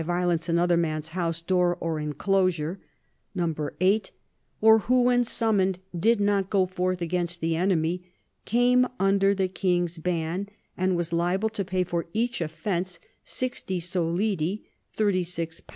323 0.01 0.19
violence 0.21 0.49
another 0.49 0.77
man's 0.77 1.09
house, 1.09 1.41
door, 1.43 1.77
or 1.79 1.99
enclosure; 1.99 2.79
(8) 3.37 4.11
or 4.59 4.79
who 4.79 5.03
when 5.03 5.23
summoned 5.23 5.77
did 5.95 6.19
not 6.19 6.49
go 6.49 6.65
forth 6.65 7.03
against 7.03 7.39
the 7.39 7.55
enemy, 7.55 8.01
came 8.43 8.87
under 8.99 9.35
the 9.35 9.47
king's 9.47 9.99
Ian, 10.03 10.49
and 10.75 10.97
w^as 10.97 11.13
liable 11.13 11.49
to 11.49 11.63
pay 11.63 11.83
for 11.83 12.07
each 12.13 12.41
offence 12.41 12.97
sixty 13.23 13.79
solidi 13.79 14.63
(£36). 14.97 15.61